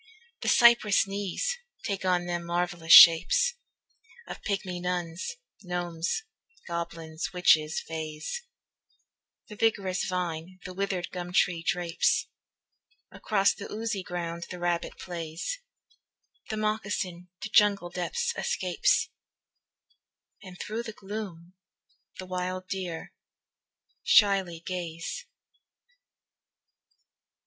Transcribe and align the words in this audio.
The 0.41 0.47
cypress 0.49 1.05
knees 1.05 1.55
take 1.85 2.03
on 2.05 2.25
them 2.25 2.43
marvellous 2.43 2.91
shapes 2.91 3.53
Of 4.27 4.41
pygmy 4.41 4.81
nuns, 4.81 5.35
gnomes, 5.61 6.23
goblins, 6.67 7.31
witches, 7.33 7.79
fays, 7.81 8.41
The 9.47 9.55
vigorous 9.55 10.03
vine 10.05 10.57
the 10.65 10.73
withered 10.73 11.11
gum 11.11 11.33
tree 11.33 11.61
drapes, 11.61 12.25
Across 13.11 13.53
the 13.53 13.71
oozy 13.71 14.01
ground 14.01 14.47
the 14.49 14.57
rabbit 14.57 14.97
plays, 14.97 15.59
The 16.49 16.57
moccasin 16.57 17.27
to 17.41 17.51
jungle 17.51 17.91
depths 17.91 18.33
escapes, 18.35 19.07
And 20.41 20.59
through 20.59 20.81
the 20.81 20.93
gloom 20.93 21.53
the 22.17 22.25
wild 22.25 22.67
deer 22.67 23.13
shyly 24.01 24.61
gaze. 24.61 25.27